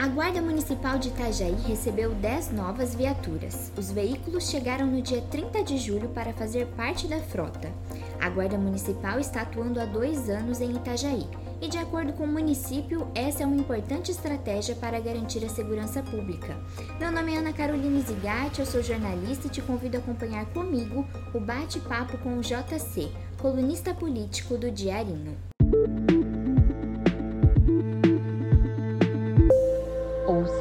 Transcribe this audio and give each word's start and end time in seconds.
A 0.00 0.08
Guarda 0.08 0.40
Municipal 0.40 0.98
de 0.98 1.08
Itajaí 1.08 1.54
recebeu 1.68 2.14
10 2.14 2.52
novas 2.52 2.94
viaturas. 2.94 3.70
Os 3.76 3.92
veículos 3.92 4.48
chegaram 4.48 4.86
no 4.86 5.02
dia 5.02 5.20
30 5.20 5.62
de 5.62 5.76
julho 5.76 6.08
para 6.08 6.32
fazer 6.32 6.68
parte 6.68 7.06
da 7.06 7.18
frota. 7.18 7.70
A 8.18 8.30
Guarda 8.30 8.56
Municipal 8.56 9.20
está 9.20 9.42
atuando 9.42 9.78
há 9.78 9.84
dois 9.84 10.30
anos 10.30 10.62
em 10.62 10.74
Itajaí 10.74 11.28
e, 11.60 11.68
de 11.68 11.76
acordo 11.76 12.14
com 12.14 12.24
o 12.24 12.32
município, 12.32 13.06
essa 13.14 13.42
é 13.42 13.46
uma 13.46 13.56
importante 13.60 14.10
estratégia 14.10 14.74
para 14.74 14.98
garantir 14.98 15.44
a 15.44 15.50
segurança 15.50 16.02
pública. 16.02 16.58
Meu 16.98 17.12
nome 17.12 17.34
é 17.34 17.36
Ana 17.36 17.52
Carolina 17.52 18.00
Zigatti, 18.00 18.60
eu 18.60 18.66
sou 18.66 18.82
jornalista 18.82 19.48
e 19.48 19.50
te 19.50 19.60
convido 19.60 19.98
a 19.98 20.00
acompanhar 20.00 20.46
comigo 20.46 21.06
o 21.34 21.38
bate-papo 21.38 22.16
com 22.16 22.38
o 22.38 22.40
JC, 22.40 23.12
colunista 23.36 23.92
político 23.92 24.56
do 24.56 24.70
Diarinho. 24.70 25.36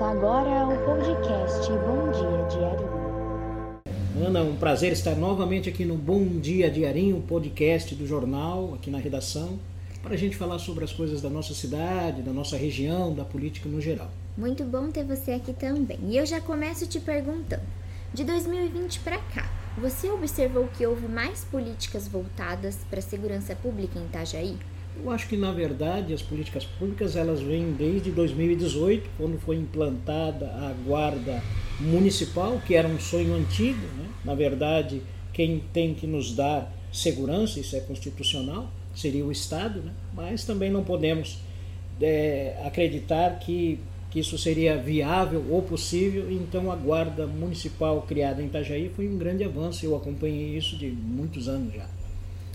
Agora 0.09 0.65
o 0.65 0.85
podcast 0.85 1.71
Bom 1.71 2.09
Dia 2.09 2.47
Diarinho. 2.49 4.25
Ana, 4.25 4.41
um 4.41 4.55
prazer 4.55 4.91
estar 4.91 5.13
novamente 5.13 5.69
aqui 5.69 5.85
no 5.85 5.95
Bom 5.95 6.25
Dia 6.39 6.71
Diarinho, 6.71 7.21
podcast 7.21 7.93
do 7.93 8.07
jornal, 8.07 8.73
aqui 8.73 8.89
na 8.89 8.97
redação, 8.97 9.59
para 10.01 10.15
a 10.15 10.17
gente 10.17 10.35
falar 10.35 10.57
sobre 10.57 10.83
as 10.83 10.91
coisas 10.91 11.21
da 11.21 11.29
nossa 11.29 11.53
cidade, 11.53 12.23
da 12.23 12.33
nossa 12.33 12.57
região, 12.57 13.13
da 13.13 13.23
política 13.23 13.69
no 13.69 13.79
geral. 13.79 14.09
Muito 14.35 14.63
bom 14.63 14.89
ter 14.89 15.03
você 15.03 15.33
aqui 15.33 15.53
também. 15.53 15.99
E 16.01 16.17
eu 16.17 16.25
já 16.25 16.41
começo 16.41 16.87
te 16.87 16.99
perguntando: 16.99 17.61
de 18.11 18.23
2020 18.23 19.01
para 19.01 19.19
cá, 19.19 19.47
você 19.77 20.09
observou 20.09 20.67
que 20.75 20.87
houve 20.87 21.07
mais 21.07 21.45
políticas 21.45 22.07
voltadas 22.07 22.77
para 22.89 22.97
a 22.97 23.03
segurança 23.03 23.55
pública 23.55 23.99
em 23.99 24.05
Itajaí? 24.05 24.57
Eu 24.95 25.09
acho 25.11 25.27
que 25.27 25.37
na 25.37 25.51
verdade 25.51 26.13
as 26.13 26.21
políticas 26.21 26.65
públicas 26.65 27.15
elas 27.15 27.41
vêm 27.41 27.71
desde 27.71 28.11
2018, 28.11 29.09
quando 29.17 29.39
foi 29.39 29.55
implantada 29.55 30.47
a 30.47 30.73
guarda 30.85 31.41
municipal, 31.79 32.61
que 32.65 32.75
era 32.75 32.87
um 32.87 32.99
sonho 32.99 33.33
antigo. 33.33 33.79
Né? 33.97 34.09
Na 34.25 34.35
verdade, 34.35 35.01
quem 35.31 35.63
tem 35.71 35.93
que 35.93 36.05
nos 36.05 36.35
dar 36.35 36.71
segurança, 36.91 37.59
isso 37.59 37.75
é 37.75 37.79
constitucional, 37.79 38.69
seria 38.93 39.25
o 39.25 39.31
Estado, 39.31 39.81
né? 39.81 39.93
mas 40.13 40.43
também 40.43 40.69
não 40.69 40.83
podemos 40.83 41.39
é, 42.01 42.57
acreditar 42.65 43.39
que, 43.39 43.79
que 44.09 44.19
isso 44.19 44.37
seria 44.37 44.77
viável 44.77 45.45
ou 45.49 45.61
possível. 45.61 46.31
Então 46.31 46.71
a 46.71 46.75
guarda 46.75 47.25
municipal 47.25 48.01
criada 48.01 48.41
em 48.41 48.47
Itajaí 48.47 48.89
foi 48.95 49.07
um 49.07 49.17
grande 49.17 49.43
avanço. 49.43 49.85
Eu 49.85 49.95
acompanhei 49.95 50.57
isso 50.57 50.75
de 50.75 50.87
muitos 50.87 51.47
anos 51.47 51.73
já. 51.73 51.87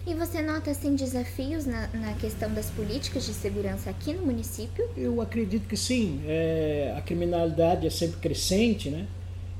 E 0.06 0.12
você 0.12 0.42
nota 0.42 0.70
assim 0.70 0.94
desafios 0.94 1.64
na, 1.64 1.88
na 1.94 2.12
questão 2.12 2.52
das 2.52 2.68
políticas 2.68 3.24
de 3.24 3.32
segurança 3.32 3.88
aqui 3.88 4.12
no 4.12 4.26
município? 4.26 4.86
Eu 4.94 5.18
acredito 5.22 5.66
que 5.66 5.78
sim. 5.78 6.20
É, 6.26 6.94
a 6.94 7.00
criminalidade 7.00 7.86
é 7.86 7.90
sempre 7.90 8.18
crescente, 8.18 8.90
né? 8.90 9.06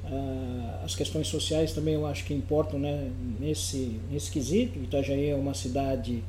Ah, 0.05 0.83
as 0.85 0.95
questões 0.95 1.29
sociais 1.29 1.73
também 1.73 1.95
eu 1.95 2.07
acho 2.07 2.27
que 2.27 2.35
importam 2.35 2.79
né, 2.79 3.11
nesse, 3.41 3.99
nesse 4.11 4.31
quesito. 4.31 4.79
Itajaí 4.79 5.31
é 5.31 5.35
uma 5.35 5.55
cidade 5.55 6.23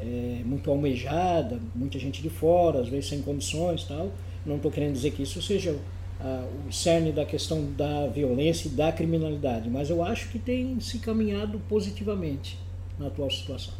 é, 0.00 0.40
muito 0.44 0.68
almejada, 0.68 1.60
muita 1.72 1.96
gente 1.96 2.20
de 2.20 2.28
fora, 2.28 2.80
às 2.80 2.88
vezes 2.88 3.08
sem 3.08 3.22
condições 3.22 3.84
tal. 3.84 4.10
Não 4.44 4.56
estou 4.56 4.72
querendo 4.72 4.94
dizer 4.94 5.12
que 5.12 5.22
isso 5.22 5.40
seja 5.40 5.78
ah, 6.20 6.44
o 6.68 6.72
cerne 6.72 7.12
da 7.12 7.24
questão 7.24 7.70
da 7.76 8.08
violência 8.08 8.66
e 8.66 8.72
da 8.72 8.90
criminalidade, 8.90 9.70
mas 9.70 9.90
eu 9.90 10.02
acho 10.02 10.28
que 10.30 10.40
tem 10.40 10.80
se 10.80 10.98
caminhado 10.98 11.60
positivamente 11.68 12.58
na 13.00 13.08
atual 13.08 13.30
situação. 13.30 13.74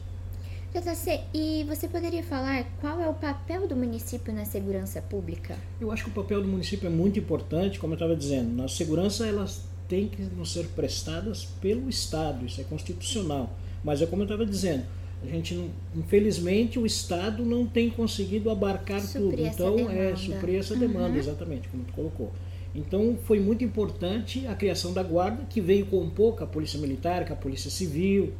JC, 0.72 1.20
e 1.34 1.64
você 1.64 1.88
poderia 1.88 2.22
falar 2.22 2.64
qual 2.80 3.00
é 3.00 3.08
o 3.08 3.14
papel 3.14 3.66
do 3.66 3.74
município 3.74 4.32
na 4.32 4.44
segurança 4.44 5.02
pública? 5.02 5.56
Eu 5.80 5.90
acho 5.90 6.04
que 6.04 6.10
o 6.10 6.12
papel 6.12 6.40
do 6.40 6.48
município 6.48 6.86
é 6.86 6.90
muito 6.90 7.18
importante, 7.18 7.78
como 7.78 7.92
eu 7.92 7.96
estava 7.96 8.14
dizendo. 8.14 8.54
Na 8.54 8.68
segurança, 8.68 9.26
elas 9.26 9.64
têm 9.88 10.06
que 10.06 10.22
nos 10.22 10.52
ser 10.52 10.66
prestadas 10.68 11.44
pelo 11.60 11.88
Estado, 11.88 12.46
isso 12.46 12.60
é 12.60 12.64
constitucional. 12.64 13.52
Mas 13.82 14.00
é 14.00 14.06
como 14.06 14.22
eu 14.22 14.26
estava 14.26 14.46
dizendo, 14.46 14.84
a 15.22 15.26
gente, 15.26 15.70
infelizmente, 15.94 16.78
o 16.78 16.86
Estado 16.86 17.44
não 17.44 17.66
tem 17.66 17.90
conseguido 17.90 18.48
abarcar 18.48 19.00
suprir 19.00 19.50
tudo. 19.56 19.80
Então, 19.80 19.90
é 19.90 20.14
suprir 20.14 20.60
essa 20.60 20.76
demanda, 20.76 21.10
uhum. 21.10 21.16
exatamente, 21.16 21.68
como 21.68 21.82
tu 21.82 21.92
colocou. 21.92 22.32
Então, 22.72 23.18
foi 23.24 23.40
muito 23.40 23.64
importante 23.64 24.46
a 24.46 24.54
criação 24.54 24.92
da 24.92 25.02
Guarda, 25.02 25.44
que 25.50 25.60
veio 25.60 25.86
com 25.86 26.08
a 26.38 26.46
Polícia 26.46 26.78
Militar, 26.78 27.26
com 27.26 27.32
a 27.32 27.36
Polícia 27.36 27.70
Civil, 27.70 28.32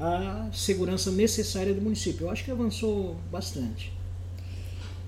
a 0.00 0.48
segurança 0.52 1.10
necessária 1.10 1.74
do 1.74 1.82
município. 1.82 2.26
Eu 2.26 2.30
acho 2.30 2.44
que 2.44 2.50
avançou 2.50 3.16
bastante. 3.30 3.92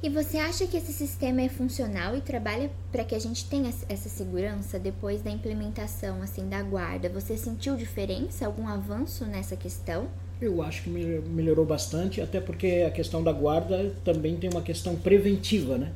E 0.03 0.09
você 0.09 0.37
acha 0.37 0.67
que 0.67 0.77
esse 0.77 0.93
sistema 0.93 1.43
é 1.43 1.49
funcional 1.49 2.17
e 2.17 2.21
trabalha 2.21 2.71
para 2.91 3.05
que 3.05 3.15
a 3.15 3.19
gente 3.21 3.45
tenha 3.45 3.73
essa 3.89 4.09
segurança 4.09 4.79
depois 4.79 5.23
da 5.23 5.31
implementação 5.31 6.21
assim 6.21 6.49
da 6.49 6.61
guarda? 6.61 7.09
Você 7.09 7.37
sentiu 7.37 7.77
diferença, 7.77 8.45
algum 8.45 8.67
avanço 8.67 9.25
nessa 9.25 9.55
questão? 9.55 10.09
Eu 10.41 10.61
acho 10.61 10.83
que 10.83 10.91
melhorou 10.91 11.65
bastante, 11.65 12.21
até 12.21 12.41
porque 12.41 12.85
a 12.85 12.91
questão 12.91 13.23
da 13.23 13.31
guarda 13.31 13.95
também 14.05 14.37
tem 14.37 14.51
uma 14.51 14.63
questão 14.63 14.97
preventiva, 14.97 15.79
né? 15.79 15.93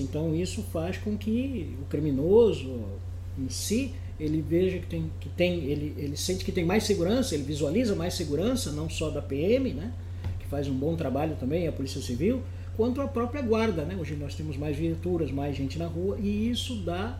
Então 0.00 0.34
isso 0.34 0.60
faz 0.72 0.98
com 0.98 1.16
que 1.16 1.76
o 1.80 1.84
criminoso 1.84 2.84
em 3.38 3.48
si 3.48 3.94
ele 4.18 4.40
veja 4.40 4.78
que 4.78 4.86
tem, 4.86 5.10
que 5.20 5.28
tem 5.28 5.64
ele, 5.64 5.94
ele 5.96 6.16
sente 6.16 6.44
que 6.44 6.52
tem 6.52 6.64
mais 6.64 6.84
segurança, 6.84 7.34
ele 7.34 7.44
visualiza 7.44 7.94
mais 7.94 8.14
segurança, 8.14 8.70
não 8.70 8.88
só 8.88 9.10
da 9.10 9.22
PM, 9.22 9.72
né, 9.72 9.92
que 10.38 10.46
faz 10.46 10.68
um 10.68 10.74
bom 10.74 10.94
trabalho 10.96 11.36
também, 11.36 11.66
a 11.66 11.72
Polícia 11.72 12.00
Civil, 12.00 12.42
quanto 12.76 13.00
a 13.00 13.08
própria 13.08 13.42
guarda. 13.42 13.84
Né? 13.84 13.96
Hoje 13.98 14.14
nós 14.14 14.34
temos 14.34 14.56
mais 14.56 14.76
viaturas, 14.76 15.30
mais 15.30 15.56
gente 15.56 15.78
na 15.78 15.86
rua, 15.86 16.18
e 16.20 16.50
isso 16.50 16.76
dá 16.76 17.18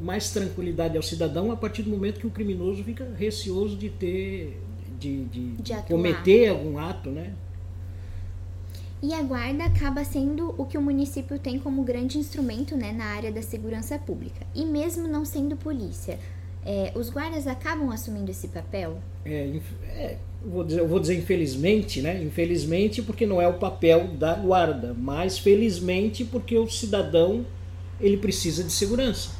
mais 0.00 0.30
tranquilidade 0.30 0.96
ao 0.96 1.02
cidadão 1.02 1.50
a 1.50 1.56
partir 1.56 1.82
do 1.82 1.90
momento 1.90 2.20
que 2.20 2.26
o 2.26 2.30
criminoso 2.30 2.84
fica 2.84 3.08
receoso 3.16 3.76
de 3.76 3.88
ter 3.88 4.60
de, 4.98 5.24
de, 5.24 5.50
de 5.56 5.82
cometer 5.88 6.48
algum 6.48 6.78
ato, 6.78 7.10
né? 7.10 7.32
E 9.00 9.14
a 9.14 9.22
guarda 9.22 9.64
acaba 9.64 10.04
sendo 10.04 10.54
o 10.58 10.64
que 10.64 10.76
o 10.76 10.82
município 10.82 11.38
tem 11.38 11.58
como 11.58 11.82
grande 11.84 12.18
instrumento 12.18 12.76
né, 12.76 12.92
na 12.92 13.04
área 13.04 13.30
da 13.30 13.42
segurança 13.42 13.98
pública. 13.98 14.44
E 14.54 14.64
mesmo 14.64 15.06
não 15.06 15.24
sendo 15.24 15.56
polícia, 15.56 16.18
é, 16.66 16.92
os 16.94 17.08
guardas 17.08 17.46
acabam 17.46 17.90
assumindo 17.90 18.30
esse 18.30 18.48
papel? 18.48 18.98
É, 19.24 19.60
é, 19.86 20.18
vou, 20.44 20.64
dizer, 20.64 20.80
eu 20.80 20.88
vou 20.88 20.98
dizer 20.98 21.16
infelizmente, 21.16 22.02
né? 22.02 22.22
Infelizmente 22.22 23.00
porque 23.00 23.24
não 23.24 23.40
é 23.40 23.46
o 23.46 23.54
papel 23.54 24.08
da 24.08 24.34
guarda, 24.34 24.94
mas 24.94 25.38
felizmente 25.38 26.24
porque 26.24 26.58
o 26.58 26.68
cidadão 26.68 27.46
ele 28.00 28.16
precisa 28.16 28.64
de 28.64 28.72
segurança, 28.72 29.30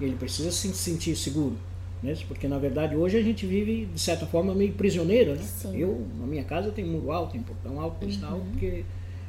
ele 0.00 0.14
precisa 0.14 0.50
se 0.50 0.72
sentir 0.74 1.16
seguro. 1.16 1.56
Né? 2.02 2.14
Porque 2.28 2.46
na 2.46 2.58
verdade 2.58 2.94
hoje 2.94 3.16
a 3.16 3.22
gente 3.22 3.46
vive 3.46 3.86
de 3.86 4.00
certa 4.00 4.26
forma 4.26 4.54
meio 4.54 4.72
prisioneiro. 4.74 5.34
Né? 5.34 5.42
Eu, 5.74 6.06
na 6.18 6.26
minha 6.26 6.44
casa, 6.44 6.70
tenho 6.70 6.88
muro 6.88 7.10
alto, 7.10 7.32
tem 7.32 7.42
portão 7.42 7.80
alto, 7.80 8.04
uhum. 8.04 8.20
tal, 8.20 8.40
porque 8.52 8.84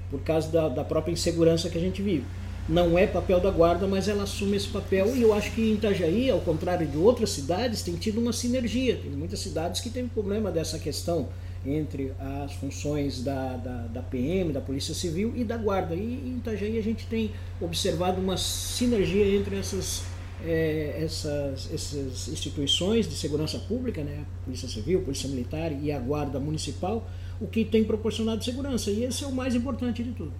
por 0.10 0.22
causa 0.22 0.50
da, 0.50 0.70
da 0.70 0.84
própria 0.84 1.12
insegurança 1.12 1.70
que 1.70 1.78
a 1.78 1.82
gente 1.82 2.02
vive. 2.02 2.26
Não 2.68 2.98
é 2.98 3.08
papel 3.08 3.40
da 3.40 3.50
guarda, 3.50 3.88
mas 3.88 4.10
ela 4.10 4.24
assume 4.24 4.58
esse 4.58 4.68
papel 4.68 5.16
e 5.16 5.22
eu 5.22 5.34
acho 5.34 5.52
que 5.52 5.62
em 5.62 5.76
Itajaí, 5.76 6.30
ao 6.30 6.42
contrário 6.42 6.86
de 6.86 6.98
outras 6.98 7.30
cidades, 7.30 7.82
tem 7.82 7.96
tido 7.96 8.20
uma 8.20 8.34
sinergia. 8.34 8.98
Tem 8.98 9.10
muitas 9.12 9.40
cidades 9.40 9.80
que 9.80 9.90
têm 9.90 10.06
problema 10.06 10.52
dessa 10.52 10.78
questão 10.78 11.30
entre 11.66 12.14
as 12.20 12.54
funções 12.54 13.24
da, 13.24 13.56
da, 13.58 13.88
da, 13.88 14.02
PM, 14.02 14.52
da 14.52 14.62
Polícia 14.62 14.94
Civil 14.94 15.34
e 15.36 15.46
da 15.46 15.56
Guarda. 15.56 15.96
E 15.96 16.00
em 16.00 16.38
Itajaí 16.38 16.78
a 16.78 16.84
gente 16.84 17.06
tem 17.08 17.32
observado 17.62 18.22
uma 18.22 18.38
sinergia 18.38 19.26
entre 19.36 19.58
essas, 19.58 20.04
é, 20.46 21.00
essas, 21.02 21.70
essas 21.74 22.28
instituições 22.28 23.08
de 23.08 23.16
segurança 23.16 23.60
pública, 23.60 24.04
né? 24.04 24.26
Polícia 24.44 24.68
Civil, 24.68 25.02
Polícia 25.02 25.30
Militar 25.30 25.72
e 25.72 25.90
a 25.90 26.00
Guarda 26.00 26.38
Municipal, 26.40 27.08
o 27.40 27.48
que 27.48 27.64
tem 27.64 27.84
proporcionado 27.84 28.44
segurança. 28.44 28.92
E 28.92 29.04
esse 29.04 29.24
é 29.24 29.28
o 29.28 29.32
mais 29.32 29.56
importante 29.56 30.04
de 30.04 30.12
tudo. 30.12 30.34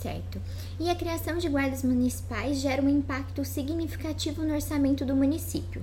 Certo. 0.00 0.38
E 0.78 0.90
a 0.90 0.94
criação 0.94 1.38
de 1.38 1.48
guardas 1.48 1.82
municipais 1.82 2.60
gera 2.60 2.82
um 2.82 2.88
impacto 2.88 3.44
significativo 3.44 4.42
no 4.42 4.52
orçamento 4.52 5.04
do 5.04 5.16
município. 5.16 5.82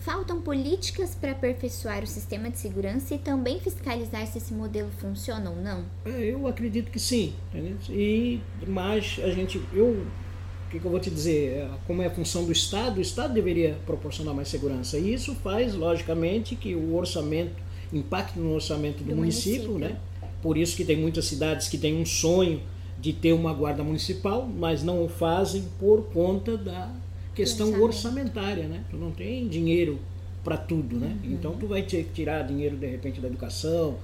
Faltam 0.00 0.40
políticas 0.40 1.14
para 1.14 1.32
aperfeiçoar 1.32 2.02
o 2.02 2.06
sistema 2.06 2.50
de 2.50 2.58
segurança 2.58 3.14
e 3.14 3.18
também 3.18 3.60
fiscalizar 3.60 4.26
se 4.26 4.38
esse 4.38 4.52
modelo 4.52 4.90
funciona 4.98 5.50
ou 5.50 5.56
não? 5.56 5.84
É, 6.06 6.32
eu 6.32 6.48
acredito 6.48 6.90
que 6.90 6.98
sim. 6.98 7.34
Entendeu? 7.52 7.76
E 7.90 8.40
mas 8.66 9.20
a 9.22 9.30
gente, 9.30 9.62
eu, 9.74 9.88
o 9.88 10.70
que, 10.70 10.80
que 10.80 10.84
eu 10.84 10.90
vou 10.90 10.98
te 10.98 11.10
dizer? 11.10 11.58
É, 11.58 11.70
como 11.86 12.00
é 12.00 12.06
a 12.06 12.10
função 12.10 12.44
do 12.44 12.50
Estado, 12.50 12.96
o 12.96 13.00
Estado 13.00 13.34
deveria 13.34 13.78
proporcionar 13.84 14.34
mais 14.34 14.48
segurança. 14.48 14.98
E 14.98 15.12
isso 15.12 15.34
faz, 15.36 15.74
logicamente, 15.74 16.56
que 16.56 16.74
o 16.74 16.96
orçamento 16.96 17.52
impacto 17.92 18.38
no 18.38 18.54
orçamento 18.54 18.98
do, 18.98 19.10
do 19.10 19.16
município, 19.16 19.72
município, 19.72 19.78
né? 19.78 20.00
Por 20.42 20.56
isso 20.56 20.76
que 20.76 20.84
tem 20.84 20.96
muitas 20.96 21.26
cidades 21.26 21.68
que 21.68 21.76
têm 21.76 22.00
um 22.00 22.06
sonho 22.06 22.62
de 22.98 23.12
ter 23.12 23.32
uma 23.32 23.52
guarda 23.52 23.82
municipal, 23.82 24.46
mas 24.46 24.82
não 24.82 25.04
o 25.04 25.08
fazem 25.08 25.64
por 25.78 26.04
conta 26.12 26.56
da 26.56 26.90
questão 27.34 27.80
orçamentária, 27.80 28.66
né? 28.66 28.84
Tu 28.90 28.96
não 28.96 29.10
tem 29.10 29.48
dinheiro 29.48 29.98
para 30.44 30.56
tudo, 30.56 30.96
né? 30.96 31.16
Uhum. 31.22 31.32
Então 31.32 31.52
tu 31.52 31.66
vai 31.66 31.82
tirar 31.82 32.42
dinheiro 32.42 32.76
de 32.76 32.86
repente 32.86 33.20
da 33.20 33.28
educação, 33.28 33.96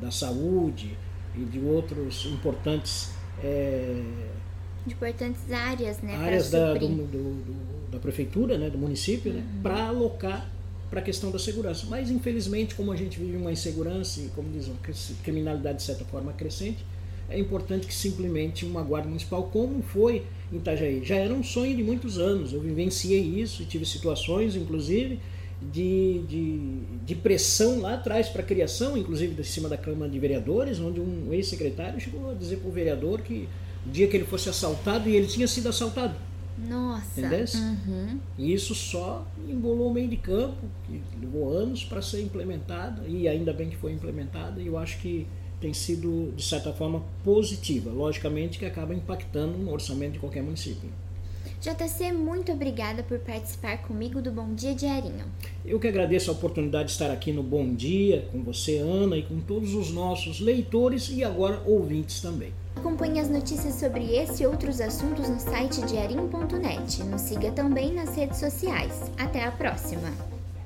da 0.00 0.10
saúde 0.10 0.96
e 1.36 1.44
de 1.44 1.58
outros 1.60 2.26
importantes 2.26 3.10
é, 3.42 4.02
importantes 4.86 5.52
áreas, 5.52 6.00
né? 6.00 6.16
Áreas 6.16 6.50
da, 6.50 6.74
do, 6.74 6.88
do, 6.88 7.06
do, 7.06 7.90
da 7.90 7.98
prefeitura, 7.98 8.56
né, 8.56 8.70
do 8.70 8.78
município, 8.78 9.32
né, 9.32 9.40
uhum. 9.40 9.46
né, 9.46 9.60
para 9.62 9.86
alocar 9.88 10.50
para 10.90 11.00
a 11.00 11.02
questão 11.02 11.30
da 11.30 11.38
segurança. 11.38 11.86
Mas, 11.88 12.10
infelizmente, 12.10 12.74
como 12.74 12.90
a 12.90 12.96
gente 12.96 13.18
vive 13.18 13.36
uma 13.36 13.52
insegurança 13.52 14.20
e, 14.20 14.28
como 14.34 14.50
diz, 14.50 14.66
uma 14.66 14.76
criminalidade 15.22 15.78
de 15.78 15.84
certa 15.84 16.04
forma 16.04 16.32
crescente, 16.32 16.84
é 17.30 17.38
importante 17.38 17.86
que 17.86 17.94
simplesmente 17.94 18.66
uma 18.66 18.82
guarda 18.82 19.06
municipal, 19.06 19.44
como 19.44 19.80
foi 19.82 20.24
em 20.52 20.56
Itajaí, 20.56 21.04
já 21.04 21.14
era 21.14 21.32
um 21.32 21.44
sonho 21.44 21.76
de 21.76 21.82
muitos 21.82 22.18
anos. 22.18 22.52
Eu 22.52 22.60
vivenciei 22.60 23.20
isso 23.20 23.62
e 23.62 23.64
tive 23.64 23.86
situações, 23.86 24.56
inclusive, 24.56 25.20
de, 25.62 26.22
de, 26.26 26.58
de 27.06 27.14
pressão 27.14 27.80
lá 27.80 27.94
atrás 27.94 28.28
para 28.28 28.42
a 28.42 28.44
criação, 28.44 28.96
inclusive 28.96 29.34
de 29.34 29.44
cima 29.44 29.68
da 29.68 29.76
Câmara 29.76 30.10
de 30.10 30.18
Vereadores, 30.18 30.80
onde 30.80 31.00
um 31.00 31.32
ex-secretário 31.32 32.00
chegou 32.00 32.30
a 32.30 32.34
dizer 32.34 32.56
para 32.56 32.68
o 32.68 32.72
vereador 32.72 33.20
que 33.20 33.48
o 33.86 33.90
dia 33.90 34.08
que 34.08 34.16
ele 34.16 34.24
fosse 34.24 34.48
assaltado, 34.48 35.08
e 35.08 35.14
ele 35.14 35.28
tinha 35.28 35.46
sido 35.46 35.68
assaltado. 35.68 36.14
Nossa. 36.68 37.20
Uhum. 37.58 38.18
E 38.38 38.52
isso 38.52 38.74
só 38.74 39.26
embolou 39.48 39.90
o 39.90 39.94
meio 39.94 40.08
de 40.08 40.16
campo, 40.16 40.66
que 40.86 41.00
levou 41.20 41.52
anos 41.52 41.84
para 41.84 42.02
ser 42.02 42.22
implementado, 42.22 43.06
e 43.08 43.26
ainda 43.26 43.52
bem 43.52 43.70
que 43.70 43.76
foi 43.76 43.92
implementado, 43.92 44.60
e 44.60 44.66
eu 44.66 44.76
acho 44.78 44.98
que 44.98 45.26
tem 45.60 45.74
sido, 45.74 46.32
de 46.36 46.42
certa 46.42 46.72
forma, 46.72 47.02
positiva. 47.22 47.90
Logicamente 47.90 48.58
que 48.58 48.64
acaba 48.64 48.94
impactando 48.94 49.58
no 49.58 49.72
orçamento 49.72 50.14
de 50.14 50.18
qualquer 50.18 50.42
município. 50.42 50.90
JC, 51.60 52.10
muito 52.10 52.52
obrigada 52.52 53.02
por 53.02 53.18
participar 53.18 53.82
comigo 53.82 54.22
do 54.22 54.32
Bom 54.32 54.54
Dia 54.54 54.74
Diarinho. 54.74 55.26
Eu 55.62 55.78
que 55.78 55.86
agradeço 55.86 56.30
a 56.30 56.32
oportunidade 56.32 56.86
de 56.86 56.92
estar 56.92 57.10
aqui 57.10 57.32
no 57.32 57.42
Bom 57.42 57.74
Dia, 57.74 58.26
com 58.32 58.42
você, 58.42 58.78
Ana, 58.78 59.18
e 59.18 59.22
com 59.22 59.38
todos 59.40 59.74
os 59.74 59.90
nossos 59.90 60.40
leitores 60.40 61.10
e 61.10 61.22
agora 61.22 61.62
ouvintes 61.66 62.22
também. 62.22 62.54
Acompanhe 62.76 63.20
as 63.20 63.28
notícias 63.28 63.74
sobre 63.74 64.16
esse 64.16 64.42
e 64.42 64.46
outros 64.46 64.80
assuntos 64.80 65.28
no 65.28 65.38
site 65.38 65.82
diarinho.net. 65.82 67.02
Nos 67.04 67.20
siga 67.20 67.52
também 67.52 67.92
nas 67.92 68.16
redes 68.16 68.38
sociais. 68.38 69.10
Até 69.18 69.44
a 69.44 69.52
próxima! 69.52 70.29